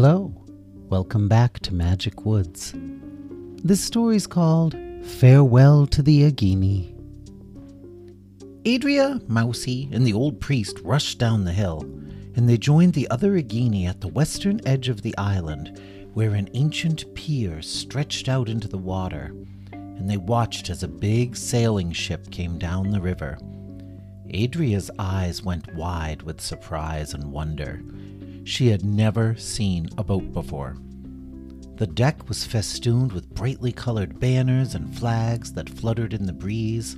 [0.00, 0.32] Hello,
[0.88, 2.72] welcome back to Magic Woods.
[3.64, 6.94] This story's called Farewell to the Agini.
[8.64, 11.80] Adria, Mousie, and the old priest rushed down the hill,
[12.36, 15.80] and they joined the other Agini at the western edge of the island,
[16.14, 19.34] where an ancient pier stretched out into the water,
[19.72, 23.36] and they watched as a big sailing ship came down the river.
[24.30, 27.82] Adria's eyes went wide with surprise and wonder.
[28.48, 30.78] She had never seen a boat before.
[31.76, 36.96] The deck was festooned with brightly colored banners and flags that fluttered in the breeze.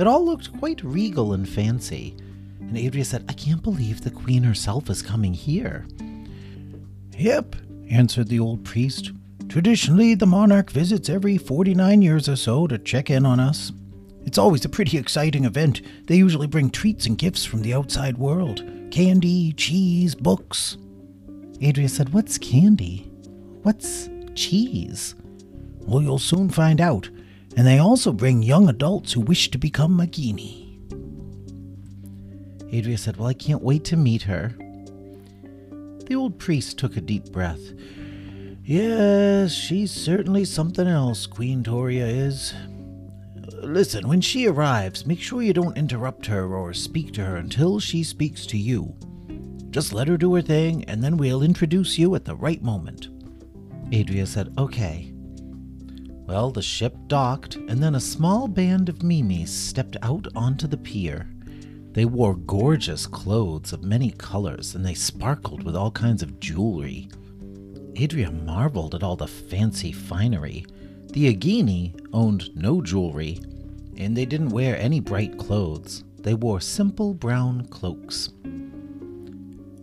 [0.00, 2.16] It all looked quite regal and fancy,
[2.58, 5.86] and Adria said, I can't believe the queen herself is coming here.
[7.16, 7.54] Yep,
[7.88, 9.12] answered the old priest.
[9.48, 13.70] Traditionally, the monarch visits every 49 years or so to check in on us.
[14.26, 15.80] It's always a pretty exciting event.
[16.08, 20.76] They usually bring treats and gifts from the outside world candy, cheese, books.
[21.62, 23.10] Adria said, What's candy?
[23.62, 25.14] What's cheese?
[25.80, 27.08] Well, you'll soon find out.
[27.56, 30.66] And they also bring young adults who wish to become Magini.
[32.72, 34.54] Adria said, Well, I can't wait to meet her.
[36.06, 37.72] The old priest took a deep breath.
[38.62, 42.54] Yes, she's certainly something else, Queen Toria is.
[43.62, 47.80] Listen, when she arrives, make sure you don't interrupt her or speak to her until
[47.80, 48.94] she speaks to you.
[49.70, 53.08] Just let her do her thing, and then we'll introduce you at the right moment.
[53.92, 55.12] Adria said, Okay.
[56.26, 60.76] Well, the ship docked, and then a small band of Mimis stepped out onto the
[60.76, 61.28] pier.
[61.92, 67.08] They wore gorgeous clothes of many colors, and they sparkled with all kinds of jewelry.
[68.00, 70.64] Adria marveled at all the fancy finery.
[71.12, 73.40] The Agini owned no jewelry,
[73.96, 76.04] and they didn't wear any bright clothes.
[76.18, 78.30] They wore simple brown cloaks.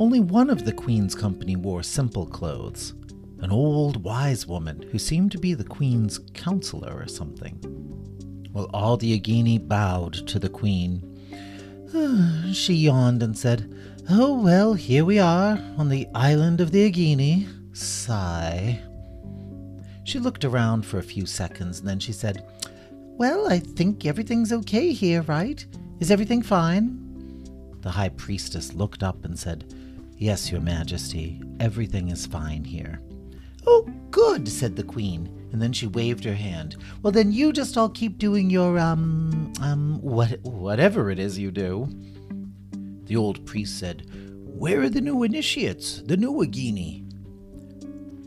[0.00, 2.94] Only one of the Queen's company wore simple clothes
[3.40, 7.58] an old wise woman who seemed to be the Queen's counselor or something.
[8.52, 11.02] Well, all the Agini bowed to the Queen.
[12.54, 13.74] she yawned and said,
[14.08, 17.46] Oh, well, here we are on the island of the Agini.
[17.76, 18.80] Sigh.
[20.04, 22.46] She looked around for a few seconds and then she said,
[23.02, 25.64] Well, I think everything's okay here, right?
[25.98, 27.06] Is everything fine?
[27.82, 29.74] The High Priestess looked up and said,
[30.20, 33.00] Yes, Your Majesty, everything is fine here.
[33.66, 36.76] Oh, good, said the Queen, and then she waved her hand.
[37.00, 41.50] Well, then you just all keep doing your, um, um, what, whatever it is you
[41.50, 41.88] do.
[43.04, 44.10] The old priest said,
[44.44, 47.10] Where are the new initiates, the new Agini?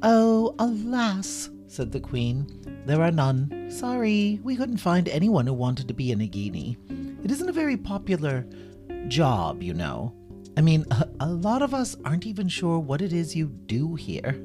[0.01, 2.47] Oh, alas, said the Queen,
[2.87, 3.69] there are none.
[3.69, 6.75] Sorry, we couldn't find anyone who wanted to be an Agini.
[7.23, 8.47] It isn't a very popular
[9.09, 10.15] job, you know.
[10.55, 13.95] I mean, a, a lot of us aren't even sure what it is you do
[13.95, 14.39] here.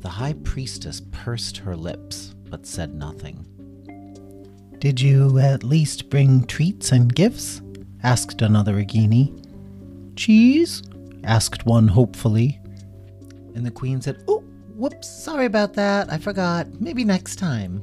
[0.00, 3.46] The high priestess pursed her lips, but said nothing.
[4.78, 7.62] Did you at least bring treats and gifts?
[8.02, 9.42] asked another Agini.
[10.16, 10.82] Cheese?
[11.24, 12.60] asked one hopefully.
[13.54, 14.40] And the queen said, Oh,
[14.74, 16.12] whoops, sorry about that.
[16.12, 16.80] I forgot.
[16.80, 17.82] Maybe next time.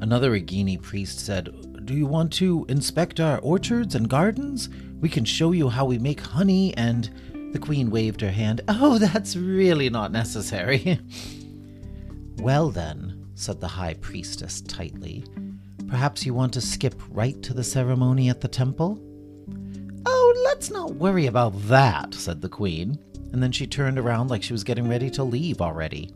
[0.00, 4.68] Another Agini priest said, Do you want to inspect our orchards and gardens?
[5.00, 7.10] We can show you how we make honey and.
[7.52, 8.60] The queen waved her hand.
[8.68, 11.00] Oh, that's really not necessary.
[12.38, 15.24] well, then, said the high priestess tightly,
[15.88, 18.98] perhaps you want to skip right to the ceremony at the temple?
[20.04, 22.98] Oh, let's not worry about that, said the queen,
[23.32, 26.10] and then she turned around like she was getting ready to leave already.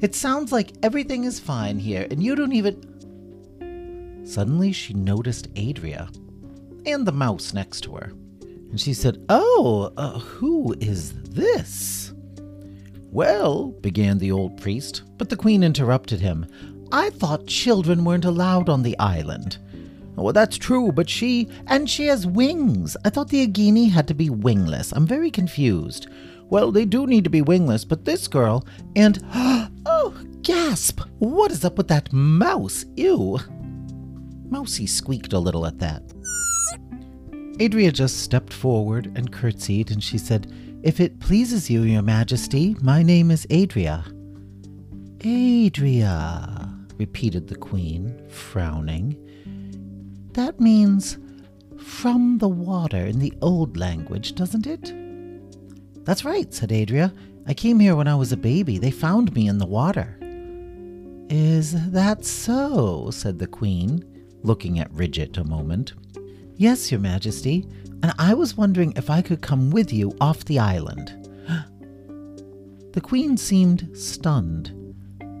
[0.00, 4.24] It sounds like everything is fine here, and you don't even.
[4.26, 6.08] Suddenly, she noticed Adria
[6.86, 8.12] and the mouse next to her.
[8.74, 12.12] And she said, Oh, uh, who is this?
[13.12, 16.44] Well, began the old priest, but the queen interrupted him.
[16.90, 19.58] I thought children weren't allowed on the island.
[20.16, 21.48] Well, that's true, but she.
[21.68, 22.96] And she has wings.
[23.04, 24.90] I thought the Agini had to be wingless.
[24.90, 26.08] I'm very confused.
[26.50, 28.66] Well, they do need to be wingless, but this girl.
[28.96, 29.24] And.
[29.86, 31.02] Oh, gasp!
[31.18, 32.86] What is up with that mouse?
[32.96, 33.38] Ew!
[34.48, 36.13] Mousie squeaked a little at that.
[37.60, 40.52] Adria just stepped forward and curtsied, and she said,
[40.82, 44.04] If it pleases you, your majesty, my name is Adria.
[45.24, 49.16] Adria, repeated the queen, frowning.
[50.32, 51.16] That means
[51.78, 54.92] from the water in the old language, doesn't it?
[56.04, 57.14] That's right, said Adria.
[57.46, 58.78] I came here when I was a baby.
[58.78, 60.18] They found me in the water.
[61.30, 63.10] Is that so?
[63.10, 64.04] said the queen,
[64.42, 65.92] looking at Ridget a moment.
[66.56, 67.66] Yes, Your Majesty,
[68.02, 71.12] and I was wondering if I could come with you off the island.
[72.92, 74.72] The queen seemed stunned.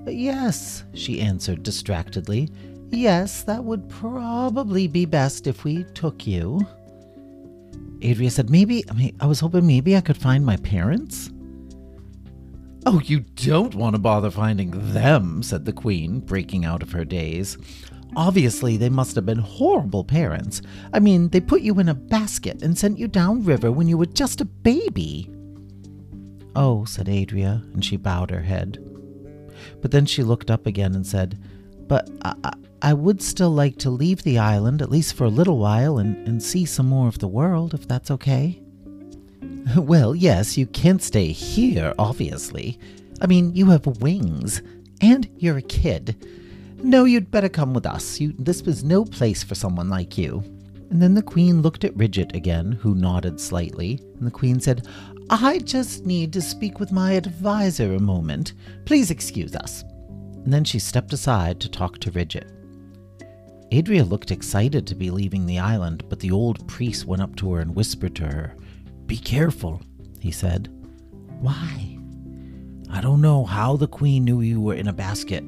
[0.08, 2.50] Yes, she answered distractedly.
[2.90, 6.66] Yes, that would probably be best if we took you.
[8.04, 11.30] Adria said, Maybe, I mean, I was hoping maybe I could find my parents.
[12.86, 17.04] Oh, you don't want to bother finding them, said the queen, breaking out of her
[17.04, 17.56] daze.
[18.16, 20.62] Obviously, they must have been horrible parents.
[20.92, 24.06] I mean, they put you in a basket and sent you downriver when you were
[24.06, 25.30] just a baby.
[26.54, 28.78] Oh, said Adria, and she bowed her head.
[29.80, 31.38] But then she looked up again and said,
[31.88, 32.52] But I, I,
[32.82, 36.28] I would still like to leave the island, at least for a little while, and,
[36.28, 38.60] and see some more of the world, if that's okay.
[39.76, 42.78] Well, yes, you can't stay here, obviously.
[43.22, 44.60] I mean, you have wings,
[45.00, 46.22] and you're a kid.
[46.84, 48.20] No, you'd better come with us.
[48.20, 50.44] You, this was no place for someone like you.
[50.90, 54.86] And then the queen looked at Ridget again, who nodded slightly, and the queen said,
[55.30, 58.52] I just need to speak with my advisor a moment.
[58.84, 59.82] Please excuse us.
[60.44, 62.52] And then she stepped aside to talk to Ridget.
[63.72, 67.50] Adria looked excited to be leaving the island, but the old priest went up to
[67.54, 68.58] her and whispered to her,
[69.06, 69.80] Be careful,
[70.20, 70.68] he said.
[71.40, 71.98] Why?
[72.90, 75.44] I don't know how the queen knew you were in a basket.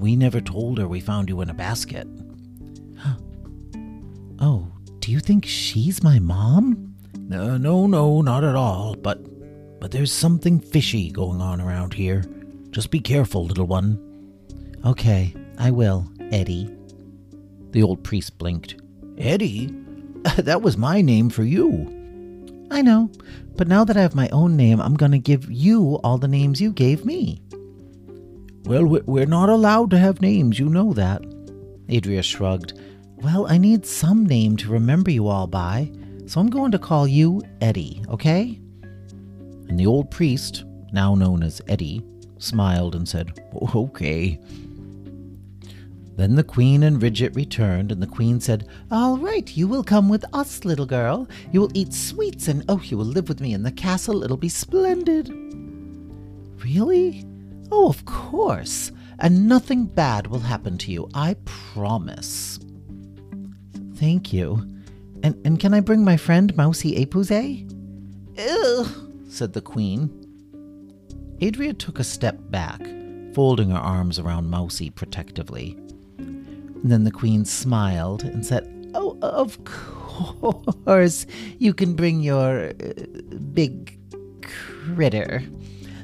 [0.00, 2.08] We never told her we found you in a basket.
[4.40, 4.66] oh,
[5.00, 6.94] do you think she's my mom?
[7.18, 8.94] No, no, no, not at all.
[8.94, 12.24] But, but there's something fishy going on around here.
[12.70, 14.00] Just be careful, little one.
[14.86, 16.74] Okay, I will, Eddie.
[17.72, 18.76] The old priest blinked.
[19.18, 19.76] Eddie?
[20.36, 22.66] That was my name for you.
[22.70, 23.10] I know,
[23.56, 26.28] but now that I have my own name, I'm going to give you all the
[26.28, 27.42] names you gave me.
[28.70, 31.22] Well, we're not allowed to have names, you know that.
[31.92, 32.78] Adria shrugged.
[33.16, 35.90] Well, I need some name to remember you all by.
[36.26, 38.60] So I'm going to call you Eddie, okay?
[39.66, 40.62] And the old priest,
[40.92, 42.04] now known as Eddie,
[42.38, 43.40] smiled and said,
[43.74, 44.38] Okay.
[46.14, 50.08] Then the queen and Ridget returned, and the queen said, All right, you will come
[50.08, 51.28] with us, little girl.
[51.50, 54.22] You will eat sweets, and oh, you will live with me in the castle.
[54.22, 55.28] It'll be splendid.
[56.62, 57.26] Really?
[57.70, 58.92] Oh, of course.
[59.18, 62.58] And nothing bad will happen to you, I promise.
[63.96, 64.66] Thank you.
[65.22, 67.66] And, and can I bring my friend Mousie Epouze?
[68.38, 68.86] Ugh,
[69.28, 70.08] said the queen.
[71.42, 72.80] Adria took a step back,
[73.34, 75.76] folding her arms around Mousie protectively.
[76.18, 81.26] And then the queen smiled and said, Oh, of course,
[81.58, 82.92] you can bring your uh,
[83.52, 83.98] big
[84.42, 85.42] critter.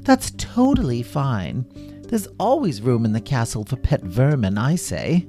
[0.06, 1.66] That's totally fine.
[2.08, 5.26] There's always room in the castle for pet vermin, I say.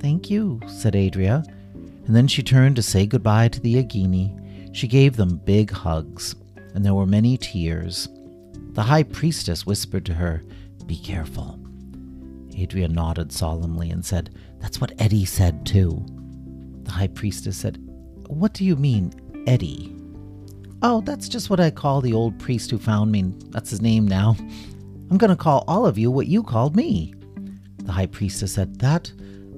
[0.00, 4.76] Thank you, said Adria, and then she turned to say goodbye to the Agini.
[4.76, 6.34] She gave them big hugs,
[6.74, 8.08] and there were many tears.
[8.72, 10.42] The high priestess whispered to her,
[10.86, 11.60] Be careful.
[12.60, 16.04] Adria nodded solemnly and said, That's what Eddie said too.
[16.82, 17.78] The high priestess said,
[18.26, 19.14] What do you mean,
[19.46, 19.93] Eddie?
[20.86, 23.32] Oh, that's just what I call the old priest who found me.
[23.48, 24.36] That's his name now.
[25.10, 27.14] I'm going to call all of you what you called me.
[27.78, 29.10] The high priestess said, That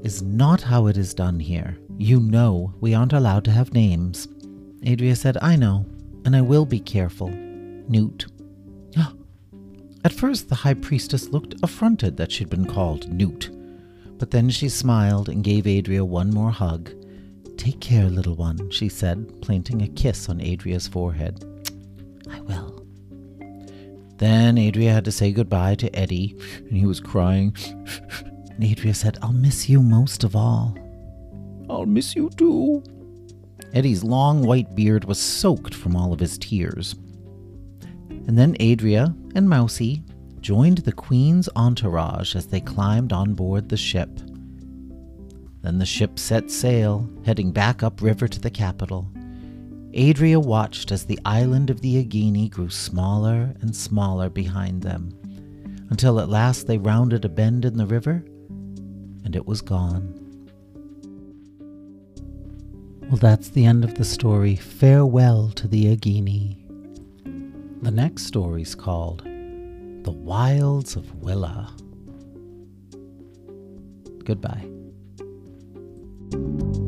[0.05, 1.79] is not how it is done here.
[1.99, 4.29] You know we aren't allowed to have names.
[4.87, 5.85] Adria said, I know,
[6.25, 7.31] and I will be careful.
[7.31, 8.27] Newt.
[10.05, 13.51] At first, the high priestess looked affronted that she'd been called Newt,
[14.17, 16.89] but then she smiled and gave Adria one more hug.
[17.57, 21.45] Take care, little one, she said, planting a kiss on Adria's forehead.
[22.31, 22.87] I will.
[24.19, 27.55] Then Adria had to say goodbye to Eddie, and he was crying.
[28.51, 30.77] and Adria said, I'll miss you most of all.
[31.69, 32.83] I'll miss you too.
[33.73, 36.95] Eddie's long white beard was soaked from all of his tears.
[38.09, 40.03] And then Adria and Mousie
[40.41, 44.09] joined the Queen's entourage as they climbed on board the ship.
[45.67, 49.11] Then the ship set sail, heading back upriver to the capital.
[49.99, 55.13] Adria watched as the island of the Agini grew smaller and smaller behind them,
[55.91, 58.25] until at last they rounded a bend in the river,
[59.25, 60.15] and it was gone.
[63.09, 64.55] Well, that's the end of the story.
[64.55, 66.59] Farewell to the Agini.
[67.83, 71.75] The next story is called The Wilds of Willa.
[74.23, 74.76] Goodbye.
[76.33, 76.86] Thank you